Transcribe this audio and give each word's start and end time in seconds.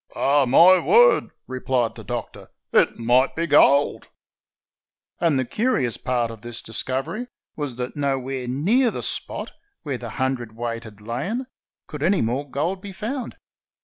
"Ah! 0.15 0.47
my 0.47 0.79
word," 0.79 1.29
replied 1.45 1.93
the 1.93 2.03
Doctor, 2.03 2.47
"it 2.73 2.97
might 2.97 3.35
be 3.35 3.45
gold." 3.45 4.07
And 5.19 5.37
the 5.37 5.45
curious 5.45 5.97
part 5.97 6.31
of 6.31 6.41
this 6.41 6.63
discovery 6.63 7.27
was 7.55 7.75
that 7.75 7.95
nowhere 7.95 8.47
near 8.47 8.89
the 8.89 9.03
spot 9.03 9.51
where 9.83 9.99
the 9.99 10.09
hundredweight 10.17 10.85
had 10.85 11.01
lain 11.01 11.45
could 11.85 12.01
any 12.01 12.21
more 12.23 12.49
gold 12.49 12.81
be 12.81 12.91
found. 12.93 13.37